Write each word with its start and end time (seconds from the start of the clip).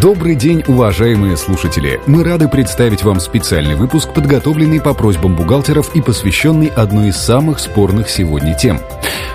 Добрый 0.00 0.34
день, 0.34 0.64
уважаемые 0.66 1.36
слушатели! 1.36 2.00
Мы 2.06 2.24
рады 2.24 2.48
представить 2.48 3.02
вам 3.04 3.20
специальный 3.20 3.74
выпуск, 3.74 4.14
подготовленный 4.14 4.80
по 4.80 4.94
просьбам 4.94 5.36
бухгалтеров 5.36 5.94
и 5.94 6.00
посвященный 6.00 6.68
одной 6.68 7.08
из 7.08 7.16
самых 7.16 7.58
спорных 7.58 8.08
сегодня 8.08 8.54
тем. 8.54 8.80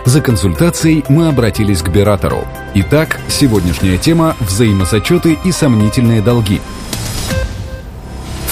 За 0.06 0.22
консультацией 0.22 1.06
мы 1.08 1.28
обратились 1.28 1.84
к 1.84 1.90
Бератору. 1.90 2.48
Итак, 2.74 3.20
сегодняшняя 3.28 4.00
тема– 4.00 4.36
взаимозачеты 4.40 5.38
и 5.46 5.52
сомнительные 5.52 6.24
долги– 6.24 6.60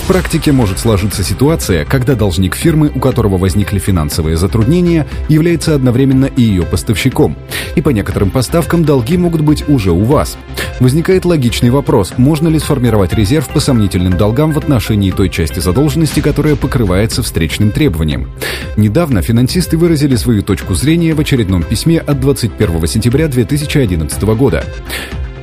в 0.03 0.07
практике 0.07 0.51
может 0.51 0.79
сложиться 0.79 1.23
ситуация, 1.23 1.85
когда 1.85 2.15
должник 2.15 2.55
фирмы, 2.55 2.91
у 2.93 2.99
которого 2.99 3.37
возникли 3.37 3.79
финансовые 3.79 4.35
затруднения, 4.35 5.07
является 5.29 5.73
одновременно 5.75 6.25
и 6.25 6.41
ее 6.41 6.63
поставщиком. 6.63 7.37
И 7.75 7.81
по 7.81 7.89
некоторым 7.89 8.29
поставкам 8.29 8.83
долги 8.83 9.15
могут 9.15 9.39
быть 9.39 9.67
уже 9.69 9.91
у 9.91 10.03
вас. 10.03 10.37
Возникает 10.81 11.23
логичный 11.23 11.69
вопрос, 11.69 12.13
можно 12.17 12.49
ли 12.49 12.59
сформировать 12.59 13.13
резерв 13.13 13.47
по 13.47 13.61
сомнительным 13.61 14.17
долгам 14.17 14.51
в 14.51 14.57
отношении 14.57 15.11
той 15.11 15.29
части 15.29 15.59
задолженности, 15.59 16.19
которая 16.19 16.57
покрывается 16.57 17.23
встречным 17.23 17.71
требованием. 17.71 18.29
Недавно 18.75 19.21
финансисты 19.21 19.77
выразили 19.77 20.17
свою 20.17 20.43
точку 20.43 20.75
зрения 20.75 21.13
в 21.13 21.21
очередном 21.21 21.63
письме 21.63 21.99
от 21.99 22.19
21 22.19 22.87
сентября 22.87 23.29
2011 23.29 24.21
года. 24.23 24.65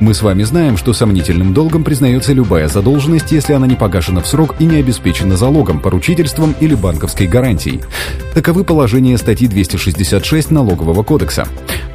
Мы 0.01 0.15
с 0.15 0.23
вами 0.23 0.41
знаем, 0.41 0.77
что 0.77 0.93
сомнительным 0.93 1.53
долгом 1.53 1.83
признается 1.83 2.33
любая 2.33 2.67
задолженность, 2.67 3.31
если 3.31 3.53
она 3.53 3.67
не 3.67 3.75
погашена 3.75 4.21
в 4.21 4.27
срок 4.27 4.55
и 4.57 4.65
не 4.65 4.77
обеспечена 4.77 5.37
залогом, 5.37 5.79
поручительством 5.79 6.55
или 6.59 6.73
банковской 6.73 7.27
гарантией. 7.27 7.81
Таковы 8.33 8.63
положения 8.63 9.15
статьи 9.19 9.47
266 9.47 10.49
Налогового 10.49 11.03
кодекса. 11.03 11.47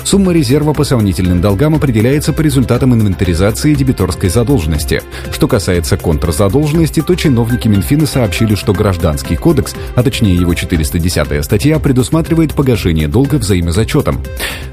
Сумма 0.07 0.33
резерва 0.33 0.73
по 0.73 0.85
сомнительным 0.85 1.41
долгам 1.41 1.75
определяется 1.75 2.33
по 2.33 2.41
результатам 2.41 2.95
инвентаризации 2.95 3.75
дебиторской 3.75 4.31
задолженности. 4.31 5.03
Что 5.33 5.49
касается 5.49 5.97
контрзадолженности, 5.97 7.03
то 7.03 7.17
чиновники 7.17 7.67
Минфина 7.67 8.07
сообщили, 8.07 8.55
что 8.55 8.73
Гражданский 8.73 9.35
кодекс, 9.35 9.75
а 9.97 10.05
точнее 10.05 10.37
его 10.37 10.55
410 10.55 11.45
статья, 11.45 11.81
предусматривает 11.81 12.55
погашение 12.55 13.09
долга 13.09 13.35
взаимозачетом. 13.35 14.23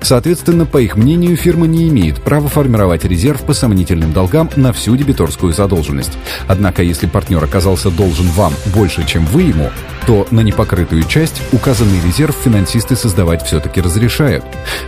Соответственно, 0.03 0.67
по 0.67 0.77
их 0.77 0.97
мнению, 0.97 1.35
фирма 1.35 1.65
не 1.65 1.89
имеет 1.89 2.21
права 2.21 2.47
формировать 2.47 3.03
резерв 3.03 3.41
по 3.41 3.53
сомнительным 3.53 4.13
долгам 4.13 4.51
на 4.55 4.71
всю 4.71 4.95
дебиторскую 4.95 5.51
задолженность. 5.51 6.15
Однако, 6.47 6.83
если 6.83 7.07
партнер 7.07 7.43
оказался 7.43 7.89
должен 7.89 8.27
вам 8.27 8.53
больше, 8.75 9.03
чем 9.07 9.25
вы 9.25 9.41
ему, 9.41 9.71
то 10.05 10.27
на 10.31 10.41
непокрытую 10.41 11.03
часть 11.03 11.41
указанный 11.51 12.01
резерв 12.01 12.35
финансисты 12.35 12.95
создавать 12.95 13.43
все-таки 13.43 13.81
разрешают. 13.81 14.43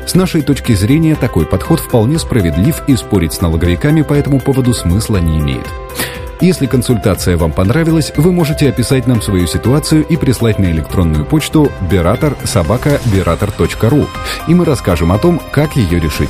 С 0.05 0.15
нашей 0.15 0.41
точки 0.41 0.73
зрения 0.73 1.15
такой 1.15 1.45
подход 1.45 1.79
вполне 1.79 2.19
справедлив 2.19 2.83
и 2.87 2.95
спорить 2.95 3.33
с 3.33 3.41
налоговиками 3.41 4.01
по 4.01 4.13
этому 4.13 4.39
поводу 4.39 4.73
смысла 4.73 5.17
не 5.17 5.39
имеет. 5.39 5.67
Если 6.41 6.65
консультация 6.65 7.37
вам 7.37 7.53
понравилась, 7.53 8.11
вы 8.17 8.33
можете 8.33 8.67
описать 8.67 9.07
нам 9.07 9.21
свою 9.21 9.47
ситуацию 9.47 10.05
и 10.05 10.17
прислать 10.17 10.59
на 10.59 10.65
электронную 10.65 11.25
почту 11.25 11.71
berator 11.89 12.35
собака 12.45 12.99
berator.ru, 13.05 14.07
и 14.47 14.53
мы 14.53 14.65
расскажем 14.65 15.13
о 15.13 15.17
том, 15.17 15.41
как 15.51 15.77
ее 15.77 15.99
решить. 15.99 16.29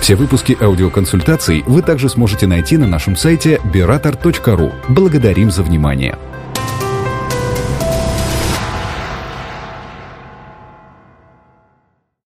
Все 0.00 0.14
выпуски 0.14 0.56
аудиоконсультаций 0.60 1.62
вы 1.66 1.82
также 1.82 2.08
сможете 2.08 2.46
найти 2.46 2.76
на 2.76 2.86
нашем 2.86 3.16
сайте 3.16 3.60
berator.ru. 3.64 4.72
Благодарим 4.88 5.50
за 5.50 5.62
внимание. 5.62 6.16